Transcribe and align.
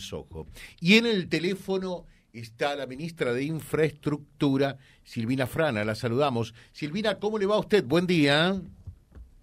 en. 0.00 0.46
Y 0.80 0.94
en 0.94 1.06
el 1.06 1.28
teléfono 1.28 2.06
está 2.32 2.76
la 2.76 2.86
ministra 2.86 3.32
de 3.32 3.44
Infraestructura, 3.44 4.76
Silvina 5.04 5.46
Frana. 5.46 5.84
La 5.84 5.94
saludamos. 5.94 6.54
Silvina, 6.72 7.18
¿cómo 7.18 7.38
le 7.38 7.46
va 7.46 7.56
a 7.56 7.60
usted? 7.60 7.84
Buen 7.84 8.06
día. 8.06 8.60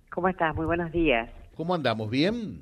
¿Cómo 0.09 0.29
estás? 0.29 0.55
Muy 0.55 0.65
buenos 0.65 0.91
días. 0.91 1.29
¿Cómo 1.55 1.75
andamos? 1.75 2.09
¿Bien? 2.09 2.61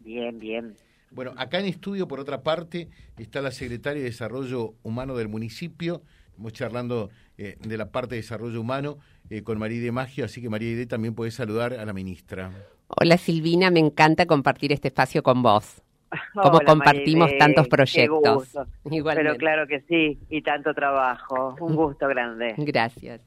Bien, 0.00 0.38
bien. 0.38 0.74
Bueno, 1.10 1.32
acá 1.36 1.60
en 1.60 1.66
estudio, 1.66 2.08
por 2.08 2.18
otra 2.18 2.42
parte, 2.42 2.88
está 3.18 3.40
la 3.40 3.52
secretaria 3.52 4.02
de 4.02 4.08
Desarrollo 4.08 4.74
Humano 4.82 5.16
del 5.16 5.28
municipio. 5.28 6.02
Estamos 6.26 6.52
charlando 6.52 7.10
eh, 7.38 7.56
de 7.60 7.76
la 7.76 7.90
parte 7.90 8.16
de 8.16 8.22
desarrollo 8.22 8.60
humano 8.60 8.98
eh, 9.30 9.42
con 9.42 9.58
María 9.58 9.80
de 9.80 9.92
Maggio, 9.92 10.24
así 10.24 10.42
que 10.42 10.48
María 10.48 10.76
de 10.76 10.86
también 10.86 11.14
puede 11.14 11.30
saludar 11.30 11.74
a 11.74 11.84
la 11.84 11.92
ministra. 11.92 12.50
Hola 12.88 13.16
Silvina, 13.18 13.70
me 13.70 13.78
encanta 13.80 14.26
compartir 14.26 14.72
este 14.72 14.88
espacio 14.88 15.22
con 15.22 15.42
vos. 15.42 15.82
Como 16.34 16.60
compartimos 16.60 17.30
tantos 17.38 17.68
proyectos. 17.68 18.50
Pero 18.84 19.36
claro 19.36 19.66
que 19.66 19.80
sí, 19.88 20.18
y 20.28 20.42
tanto 20.42 20.74
trabajo. 20.74 21.56
Un 21.60 21.74
gusto 21.76 22.08
grande. 22.08 22.54
Gracias. 22.58 23.20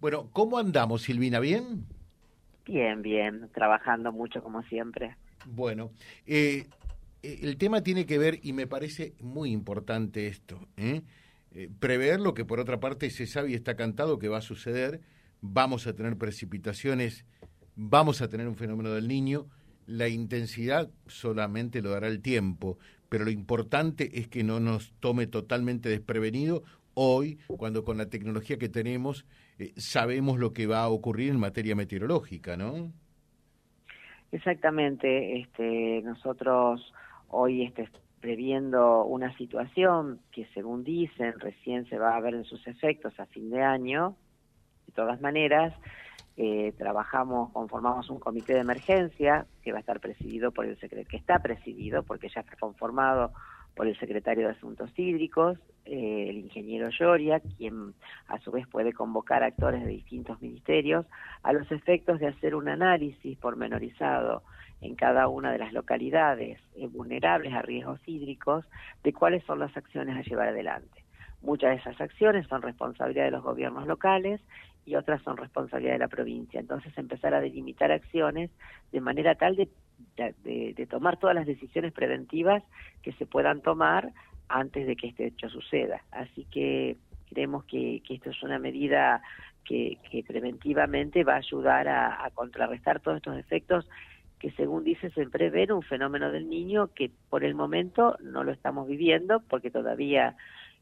Bueno, 0.00 0.28
¿cómo 0.32 0.58
andamos, 0.58 1.02
Silvina? 1.02 1.40
¿Bien? 1.40 1.86
Bien, 2.64 3.02
bien, 3.02 3.48
trabajando 3.52 4.12
mucho 4.12 4.42
como 4.42 4.62
siempre. 4.64 5.16
Bueno, 5.46 5.90
eh, 6.26 6.66
eh, 7.22 7.38
el 7.42 7.56
tema 7.56 7.82
tiene 7.82 8.06
que 8.06 8.18
ver, 8.18 8.38
y 8.42 8.52
me 8.52 8.66
parece 8.66 9.14
muy 9.20 9.50
importante 9.50 10.26
esto, 10.26 10.60
¿eh? 10.76 11.02
prever 11.80 12.18
lo 12.18 12.32
que 12.32 12.46
por 12.46 12.60
otra 12.60 12.80
parte 12.80 13.10
se 13.10 13.26
sabe 13.26 13.50
y 13.50 13.54
está 13.54 13.76
cantado 13.76 14.18
que 14.18 14.28
va 14.28 14.38
a 14.38 14.42
suceder, 14.42 15.02
vamos 15.42 15.86
a 15.86 15.94
tener 15.94 16.16
precipitaciones, 16.16 17.26
vamos 17.76 18.22
a 18.22 18.28
tener 18.28 18.48
un 18.48 18.56
fenómeno 18.56 18.90
del 18.92 19.06
niño, 19.06 19.48
la 19.86 20.08
intensidad 20.08 20.90
solamente 21.06 21.82
lo 21.82 21.90
dará 21.90 22.08
el 22.08 22.20
tiempo, 22.20 22.78
pero 23.08 23.24
lo 23.24 23.30
importante 23.30 24.18
es 24.18 24.28
que 24.28 24.42
no 24.42 24.60
nos 24.60 24.92
tome 25.00 25.26
totalmente 25.26 25.88
desprevenido 25.88 26.62
hoy, 26.94 27.38
cuando 27.58 27.84
con 27.84 27.98
la 27.98 28.08
tecnología 28.08 28.58
que 28.58 28.68
tenemos 28.68 29.26
eh, 29.58 29.72
sabemos 29.76 30.38
lo 30.38 30.52
que 30.52 30.66
va 30.66 30.82
a 30.82 30.88
ocurrir 30.88 31.30
en 31.30 31.40
materia 31.40 31.74
meteorológica, 31.74 32.56
¿no? 32.56 32.92
Exactamente, 34.30 35.40
este, 35.40 36.00
nosotros 36.02 36.92
hoy 37.28 37.64
este, 37.64 37.88
previendo 38.20 39.04
una 39.04 39.36
situación 39.36 40.20
que 40.30 40.46
según 40.54 40.84
dicen 40.84 41.38
recién 41.38 41.86
se 41.88 41.98
va 41.98 42.16
a 42.16 42.20
ver 42.20 42.34
en 42.34 42.44
sus 42.44 42.66
efectos 42.66 43.18
a 43.18 43.26
fin 43.26 43.50
de 43.50 43.62
año, 43.62 44.16
de 44.86 44.92
todas 44.92 45.20
maneras, 45.20 45.74
eh, 46.36 46.72
trabajamos, 46.78 47.50
conformamos 47.52 48.08
un 48.10 48.18
comité 48.18 48.54
de 48.54 48.60
emergencia 48.60 49.46
que 49.62 49.72
va 49.72 49.78
a 49.78 49.80
estar 49.80 50.00
presidido 50.00 50.50
por 50.50 50.66
el 50.66 50.78
secretario, 50.78 51.08
que 51.08 51.16
está 51.16 51.38
presidido 51.40 52.02
porque 52.02 52.28
ya 52.28 52.40
está 52.40 52.56
conformado 52.56 53.32
por 53.74 53.86
el 53.86 53.98
secretario 53.98 54.46
de 54.46 54.52
Asuntos 54.52 54.90
Hídricos, 54.96 55.58
eh, 55.84 56.26
el 56.28 56.38
ingeniero 56.38 56.88
Lloria, 56.90 57.40
quien 57.40 57.94
a 58.28 58.38
su 58.40 58.50
vez 58.50 58.66
puede 58.66 58.92
convocar 58.92 59.42
actores 59.42 59.82
de 59.82 59.90
distintos 59.90 60.40
ministerios 60.40 61.06
a 61.42 61.52
los 61.52 61.70
efectos 61.72 62.20
de 62.20 62.28
hacer 62.28 62.54
un 62.54 62.68
análisis 62.68 63.36
pormenorizado 63.38 64.42
en 64.80 64.94
cada 64.94 65.28
una 65.28 65.52
de 65.52 65.58
las 65.58 65.72
localidades 65.72 66.60
eh, 66.76 66.86
vulnerables 66.86 67.52
a 67.54 67.62
riesgos 67.62 68.00
hídricos 68.06 68.64
de 69.02 69.12
cuáles 69.12 69.44
son 69.44 69.58
las 69.58 69.76
acciones 69.76 70.16
a 70.16 70.22
llevar 70.22 70.48
adelante. 70.48 71.01
Muchas 71.42 71.70
de 71.70 71.76
esas 71.76 72.00
acciones 72.00 72.46
son 72.46 72.62
responsabilidad 72.62 73.24
de 73.24 73.32
los 73.32 73.42
gobiernos 73.42 73.86
locales 73.86 74.40
y 74.84 74.96
otras 74.96 75.22
son 75.22 75.36
responsabilidad 75.36 75.94
de 75.94 75.98
la 75.98 76.08
provincia. 76.08 76.60
Entonces 76.60 76.96
empezar 76.96 77.34
a 77.34 77.40
delimitar 77.40 77.92
acciones 77.92 78.50
de 78.90 79.00
manera 79.00 79.34
tal 79.34 79.56
de, 79.56 79.68
de, 80.16 80.86
tomar 80.86 81.18
todas 81.18 81.34
las 81.34 81.46
decisiones 81.46 81.92
preventivas 81.92 82.62
que 83.02 83.12
se 83.12 83.26
puedan 83.26 83.60
tomar 83.60 84.12
antes 84.48 84.86
de 84.86 84.96
que 84.96 85.08
este 85.08 85.26
hecho 85.26 85.48
suceda. 85.48 86.02
Así 86.10 86.46
que 86.50 86.96
creemos 87.30 87.64
que, 87.64 88.02
que 88.06 88.14
esto 88.14 88.30
es 88.30 88.42
una 88.42 88.58
medida 88.58 89.22
que, 89.64 89.98
que 90.10 90.22
preventivamente 90.22 91.24
va 91.24 91.34
a 91.34 91.38
ayudar 91.38 91.88
a, 91.88 92.24
a, 92.24 92.30
contrarrestar 92.30 93.00
todos 93.00 93.18
estos 93.18 93.38
efectos 93.38 93.88
que 94.38 94.50
según 94.52 94.82
dice 94.82 95.10
se 95.10 95.26
prevén 95.28 95.70
un 95.70 95.82
fenómeno 95.82 96.32
del 96.32 96.48
niño 96.48 96.88
que 96.88 97.12
por 97.30 97.44
el 97.44 97.54
momento 97.54 98.16
no 98.20 98.42
lo 98.42 98.50
estamos 98.50 98.88
viviendo 98.88 99.40
porque 99.48 99.70
todavía 99.70 100.36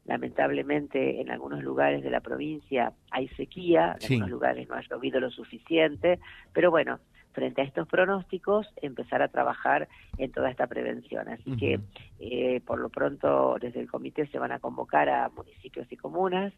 Lamentablemente 0.05 1.21
en 1.21 1.29
algunos 1.29 1.63
lugares 1.63 2.03
de 2.03 2.09
la 2.09 2.21
provincia 2.21 2.93
hay 3.11 3.27
sequía, 3.29 3.95
en 3.99 4.13
algunos 4.13 4.29
lugares 4.29 4.67
no 4.67 4.75
ha 4.75 4.81
llovido 4.81 5.19
lo 5.19 5.29
suficiente, 5.29 6.19
pero 6.53 6.71
bueno, 6.71 6.99
frente 7.33 7.61
a 7.61 7.65
estos 7.65 7.87
pronósticos, 7.87 8.67
empezar 8.81 9.21
a 9.21 9.27
trabajar 9.27 9.87
en 10.17 10.31
toda 10.31 10.49
esta 10.49 10.67
prevención. 10.67 11.29
Así 11.29 11.55
que, 11.57 11.79
eh, 12.19 12.61
por 12.65 12.79
lo 12.79 12.89
pronto, 12.89 13.57
desde 13.59 13.79
el 13.79 13.89
comité 13.89 14.27
se 14.27 14.39
van 14.39 14.51
a 14.51 14.59
convocar 14.59 15.09
a 15.09 15.29
municipios 15.29 15.91
y 15.91 15.97
comunas. 15.97 16.53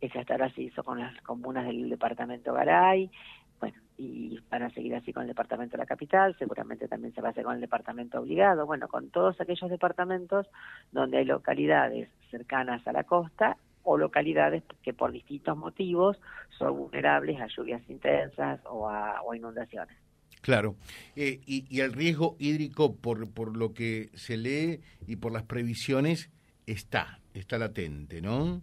Esa 0.00 0.20
hasta 0.20 0.50
se 0.50 0.62
hizo 0.62 0.84
con 0.84 1.00
las 1.00 1.18
comunas 1.22 1.66
del 1.66 1.88
departamento 1.88 2.52
Garay, 2.52 3.10
bueno, 3.60 3.78
y 3.96 4.38
van 4.50 4.62
a 4.62 4.70
seguir 4.70 4.94
así 4.94 5.12
con 5.12 5.22
el 5.22 5.28
departamento 5.28 5.72
de 5.76 5.82
la 5.82 5.86
capital, 5.86 6.36
seguramente 6.38 6.88
también 6.88 7.14
se 7.14 7.20
va 7.20 7.28
a 7.28 7.30
hacer 7.30 7.44
con 7.44 7.54
el 7.54 7.60
departamento 7.60 8.20
obligado, 8.20 8.66
bueno, 8.66 8.88
con 8.88 9.10
todos 9.10 9.40
aquellos 9.40 9.70
departamentos 9.70 10.46
donde 10.92 11.18
hay 11.18 11.24
localidades 11.24 12.08
cercanas 12.30 12.86
a 12.86 12.92
la 12.92 13.04
costa 13.04 13.56
o 13.82 13.96
localidades 13.96 14.64
que 14.82 14.92
por 14.92 15.12
distintos 15.12 15.56
motivos 15.56 16.20
son 16.58 16.76
vulnerables 16.76 17.40
a 17.40 17.46
lluvias 17.46 17.82
intensas 17.88 18.60
o 18.68 18.88
a, 18.88 19.20
inundaciones. 19.34 19.96
Claro, 20.42 20.76
eh, 21.16 21.40
y, 21.46 21.64
y, 21.68 21.80
el 21.80 21.92
riesgo 21.92 22.36
hídrico, 22.38 22.94
por, 22.96 23.32
por 23.32 23.56
lo 23.56 23.74
que 23.74 24.10
se 24.14 24.36
lee 24.36 24.80
y 25.06 25.16
por 25.16 25.32
las 25.32 25.42
previsiones, 25.42 26.30
está, 26.66 27.20
está 27.34 27.58
latente, 27.58 28.20
¿no? 28.20 28.62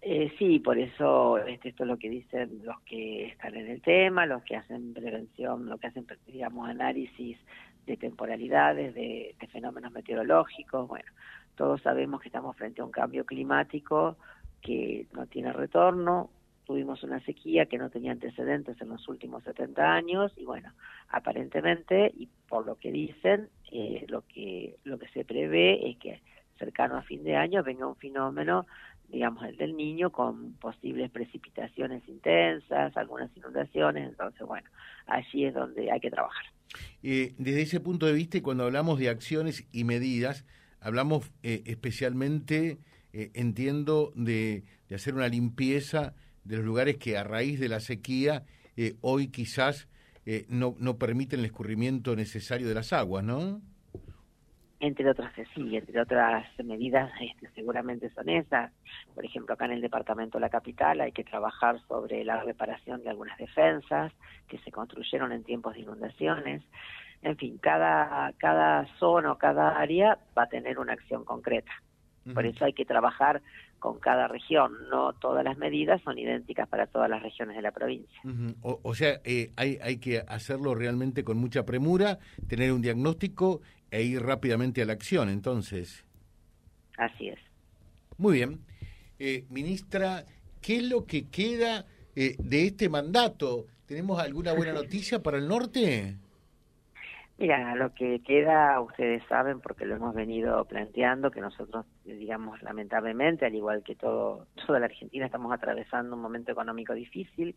Eh, 0.00 0.32
sí, 0.38 0.60
por 0.60 0.78
eso 0.78 1.38
este, 1.38 1.70
esto 1.70 1.82
es 1.82 1.88
lo 1.88 1.98
que 1.98 2.08
dicen 2.08 2.60
los 2.64 2.80
que 2.82 3.26
están 3.26 3.56
en 3.56 3.66
el 3.68 3.82
tema, 3.82 4.26
los 4.26 4.42
que 4.44 4.56
hacen 4.56 4.94
prevención, 4.94 5.66
los 5.68 5.80
que 5.80 5.88
hacen, 5.88 6.06
digamos, 6.26 6.68
análisis 6.68 7.36
de 7.84 7.96
temporalidades, 7.96 8.94
de, 8.94 9.34
fenómenos 9.50 9.90
meteorológicos. 9.92 10.86
Bueno, 10.86 11.10
todos 11.56 11.82
sabemos 11.82 12.20
que 12.20 12.28
estamos 12.28 12.56
frente 12.56 12.80
a 12.80 12.84
un 12.84 12.92
cambio 12.92 13.24
climático 13.24 14.16
que 14.60 15.06
no 15.12 15.26
tiene 15.26 15.52
retorno. 15.52 16.30
Tuvimos 16.64 17.02
una 17.02 17.18
sequía 17.24 17.66
que 17.66 17.78
no 17.78 17.90
tenía 17.90 18.12
antecedentes 18.12 18.80
en 18.80 18.90
los 18.90 19.08
últimos 19.08 19.42
70 19.44 19.82
años 19.82 20.32
y 20.36 20.44
bueno, 20.44 20.70
aparentemente 21.08 22.12
y 22.14 22.28
por 22.46 22.66
lo 22.66 22.76
que 22.76 22.92
dicen, 22.92 23.48
eh, 23.72 24.04
lo 24.08 24.22
que 24.22 24.76
lo 24.84 24.98
que 24.98 25.08
se 25.08 25.24
prevé 25.24 25.88
es 25.88 25.96
que 25.96 26.20
cercano 26.58 26.96
a 26.96 27.02
fin 27.02 27.24
de 27.24 27.36
año 27.36 27.62
venga 27.62 27.86
un 27.86 27.96
fenómeno 27.96 28.66
digamos, 29.08 29.44
el 29.44 29.56
del 29.56 29.76
niño 29.76 30.10
con 30.10 30.52
posibles 30.54 31.10
precipitaciones 31.10 32.06
intensas, 32.08 32.96
algunas 32.96 33.34
inundaciones, 33.36 34.10
entonces, 34.10 34.46
bueno, 34.46 34.68
allí 35.06 35.46
es 35.46 35.54
donde 35.54 35.90
hay 35.90 36.00
que 36.00 36.10
trabajar. 36.10 36.44
Eh, 37.02 37.34
desde 37.38 37.62
ese 37.62 37.80
punto 37.80 38.06
de 38.06 38.12
vista, 38.12 38.40
cuando 38.42 38.64
hablamos 38.64 38.98
de 38.98 39.08
acciones 39.08 39.66
y 39.72 39.84
medidas, 39.84 40.44
hablamos 40.80 41.30
eh, 41.42 41.62
especialmente, 41.66 42.78
eh, 43.12 43.30
entiendo, 43.34 44.12
de, 44.14 44.64
de, 44.88 44.94
hacer 44.94 45.14
una 45.14 45.28
limpieza 45.28 46.14
de 46.44 46.56
los 46.56 46.64
lugares 46.64 46.98
que 46.98 47.16
a 47.16 47.24
raíz 47.24 47.58
de 47.60 47.68
la 47.68 47.80
sequía 47.80 48.44
hoy 49.00 49.26
quizás 49.26 49.88
no, 50.48 50.76
no 50.78 50.98
permiten 50.98 51.40
el 51.40 51.46
escurrimiento 51.46 52.14
necesario 52.14 52.68
de 52.68 52.74
las 52.74 52.92
aguas, 52.92 53.24
¿no? 53.24 53.60
Entre 54.80 55.10
otras 55.10 55.32
sí, 55.54 55.76
entre 55.76 56.00
otras 56.00 56.46
medidas 56.64 57.10
este, 57.20 57.50
seguramente 57.54 58.10
son 58.10 58.28
esas. 58.28 58.72
Por 59.14 59.24
ejemplo, 59.24 59.54
acá 59.54 59.64
en 59.64 59.72
el 59.72 59.80
departamento 59.80 60.38
de 60.38 60.42
la 60.42 60.50
capital 60.50 61.00
hay 61.00 61.12
que 61.12 61.24
trabajar 61.24 61.80
sobre 61.88 62.24
la 62.24 62.42
reparación 62.42 63.02
de 63.02 63.10
algunas 63.10 63.36
defensas 63.38 64.12
que 64.46 64.58
se 64.58 64.70
construyeron 64.70 65.32
en 65.32 65.42
tiempos 65.44 65.74
de 65.74 65.80
inundaciones. 65.80 66.62
En 67.22 67.36
fin, 67.36 67.58
cada, 67.58 68.32
cada 68.38 68.86
zona 68.98 69.32
o 69.32 69.38
cada 69.38 69.76
área 69.78 70.18
va 70.36 70.44
a 70.44 70.48
tener 70.48 70.78
una 70.78 70.92
acción 70.92 71.24
concreta. 71.24 71.72
Por 72.34 72.46
eso 72.46 72.64
hay 72.64 72.72
que 72.72 72.84
trabajar 72.84 73.42
con 73.78 73.98
cada 73.98 74.28
región. 74.28 74.72
No 74.90 75.12
todas 75.14 75.44
las 75.44 75.56
medidas 75.58 76.02
son 76.02 76.18
idénticas 76.18 76.68
para 76.68 76.86
todas 76.86 77.08
las 77.08 77.22
regiones 77.22 77.56
de 77.56 77.62
la 77.62 77.72
provincia. 77.72 78.20
o, 78.62 78.94
sea, 78.94 79.20
eh, 79.24 79.52
hay, 79.56 79.78
hay 79.82 79.98
que 79.98 80.22
hacerlo 80.26 80.74
realmente 80.74 81.24
con 81.24 81.38
mucha 81.38 81.64
premura, 81.64 82.18
tener 82.48 82.72
un 82.72 82.82
diagnóstico 82.82 83.60
e 83.90 84.02
ir 84.02 84.22
rápidamente 84.22 84.82
a 84.82 84.86
la 84.86 84.92
acción, 84.92 85.28
entonces. 85.28 86.04
Así 86.96 87.28
es. 87.28 87.38
Muy 88.16 88.34
bien. 88.34 88.60
Eh, 89.18 89.46
ministra, 89.50 90.24
¿qué 90.60 90.76
es 90.76 90.82
lo 90.84 91.06
que 91.06 91.28
queda 91.28 91.86
eh, 92.14 92.36
de 92.38 92.66
este 92.66 92.88
mandato? 92.88 93.66
¿Tenemos 93.86 94.20
alguna 94.20 94.52
buena 94.52 94.72
noticia 94.74 95.22
para 95.22 95.38
el 95.38 95.48
norte? 95.48 96.16
Mira, 97.38 97.76
lo 97.76 97.94
que 97.94 98.20
queda, 98.20 98.80
ustedes 98.80 99.22
saben, 99.28 99.60
porque 99.60 99.86
lo 99.86 99.94
hemos 99.94 100.12
venido 100.12 100.64
planteando, 100.64 101.30
que 101.30 101.40
nosotros, 101.40 101.86
digamos, 102.04 102.60
lamentablemente, 102.62 103.46
al 103.46 103.54
igual 103.54 103.84
que 103.84 103.94
todo, 103.94 104.48
toda 104.66 104.80
la 104.80 104.86
Argentina, 104.86 105.24
estamos 105.24 105.52
atravesando 105.52 106.16
un 106.16 106.22
momento 106.22 106.50
económico 106.50 106.94
difícil. 106.94 107.54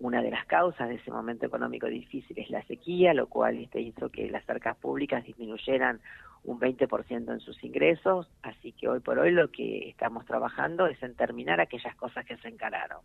Una 0.00 0.20
de 0.20 0.30
las 0.30 0.44
causas 0.44 0.90
de 0.90 0.96
ese 0.96 1.10
momento 1.10 1.46
económico 1.46 1.86
difícil 1.86 2.38
es 2.38 2.50
la 2.50 2.62
sequía, 2.64 3.14
lo 3.14 3.28
cual 3.28 3.56
este, 3.56 3.80
hizo 3.80 4.10
que 4.10 4.28
las 4.30 4.46
arcas 4.50 4.76
públicas 4.76 5.24
disminuyeran 5.24 5.98
un 6.46 6.60
20% 6.60 7.32
en 7.32 7.40
sus 7.40 7.62
ingresos, 7.64 8.28
así 8.42 8.72
que 8.72 8.88
hoy 8.88 9.00
por 9.00 9.18
hoy 9.18 9.32
lo 9.32 9.50
que 9.50 9.88
estamos 9.88 10.24
trabajando 10.24 10.86
es 10.86 11.02
en 11.02 11.14
terminar 11.14 11.60
aquellas 11.60 11.94
cosas 11.96 12.24
que 12.24 12.36
se 12.38 12.48
encararon. 12.48 13.00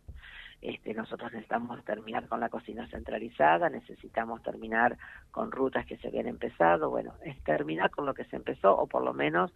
Este, 0.60 0.94
nosotros 0.94 1.32
necesitamos 1.32 1.84
terminar 1.84 2.28
con 2.28 2.38
la 2.38 2.48
cocina 2.48 2.86
centralizada, 2.86 3.68
necesitamos 3.68 4.42
terminar 4.44 4.96
con 5.32 5.50
rutas 5.50 5.84
que 5.86 5.96
se 5.96 6.06
habían 6.06 6.28
empezado, 6.28 6.88
bueno, 6.88 7.14
es 7.24 7.36
terminar 7.42 7.90
con 7.90 8.06
lo 8.06 8.14
que 8.14 8.24
se 8.24 8.36
empezó 8.36 8.76
o 8.76 8.86
por 8.86 9.02
lo 9.02 9.12
menos 9.12 9.52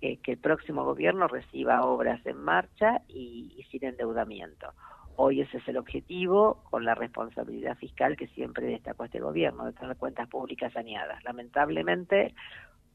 que 0.00 0.32
el 0.32 0.38
próximo 0.38 0.84
gobierno 0.84 1.26
reciba 1.26 1.84
obras 1.84 2.24
en 2.26 2.42
marcha 2.42 3.02
y, 3.08 3.54
y 3.56 3.62
sin 3.64 3.84
endeudamiento. 3.84 4.72
Hoy 5.18 5.40
ese 5.40 5.56
es 5.56 5.68
el 5.68 5.78
objetivo 5.78 6.62
con 6.70 6.84
la 6.84 6.94
responsabilidad 6.94 7.76
fiscal 7.78 8.16
que 8.18 8.26
siempre 8.28 8.66
destacó 8.66 9.04
este 9.04 9.18
gobierno, 9.18 9.64
de 9.64 9.72
tener 9.72 9.96
cuentas 9.96 10.28
públicas 10.28 10.74
saneadas. 10.74 11.24
Lamentablemente, 11.24 12.34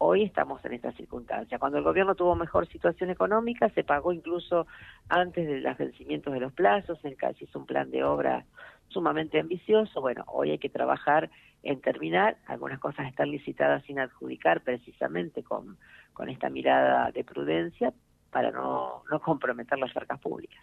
hoy 0.04 0.24
estamos 0.24 0.66
en 0.66 0.74
esta 0.74 0.92
circunstancia. 0.94 1.60
Cuando 1.60 1.78
el 1.78 1.84
gobierno 1.84 2.16
tuvo 2.16 2.36
mejor 2.36 2.68
situación 2.68 3.12
económica, 3.12 3.70
se 3.70 3.84
pagó 3.84 4.12
incluso 4.12 4.66
antes 5.10 5.48
de 5.48 5.60
los 5.60 5.78
vencimientos 5.78 6.34
de 6.34 6.40
los 6.40 6.52
plazos, 6.54 6.98
en 7.06 7.14
casi 7.14 7.46
es 7.46 7.56
un 7.56 7.68
plan 7.68 7.92
de 7.92 8.04
obra 8.04 8.46
sumamente 8.88 9.40
ambicioso. 9.40 10.02
Bueno, 10.02 10.24
hoy 10.26 10.50
hay 10.50 10.58
que 10.58 10.70
trabajar 10.70 11.30
en 11.62 11.82
terminar, 11.82 12.38
algunas 12.48 12.80
cosas 12.80 13.08
están 13.08 13.30
licitadas 13.30 13.84
sin 13.86 14.00
adjudicar 14.00 14.62
precisamente 14.62 15.44
con, 15.44 15.78
con 16.14 16.30
esta 16.30 16.50
mirada 16.50 17.12
de 17.12 17.24
prudencia 17.24 17.94
para 18.32 18.50
no, 18.50 19.04
no 19.12 19.20
comprometer 19.20 19.78
las 19.78 19.96
arcas 19.96 20.20
públicas. 20.20 20.60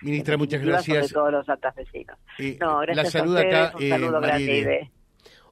Ministra, 0.00 0.38
muchas 0.38 0.62
gracias. 0.62 1.12
todos 1.12 1.30
los 1.30 1.44
santafesinos. 1.44 2.16
Eh, 2.38 2.56
no, 2.58 2.78
gracias 2.78 3.04
la 3.04 3.10
salud 3.10 3.36
acá, 3.36 3.72
un 3.76 3.88
saludo 3.90 4.18
eh, 4.18 4.26
grande. 4.26 4.90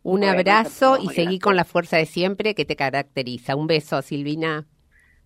Un 0.03 0.25
abrazo 0.25 0.99
y 1.01 1.09
seguí 1.09 1.39
con 1.39 1.57
la 1.57 1.65
fuerza 1.65 1.97
de 1.97 2.07
siempre 2.07 2.55
que 2.55 2.65
te 2.65 2.77
caracteriza. 2.77 3.57
Un 3.57 3.67
beso, 3.67 4.03
Silvina. 4.03 4.67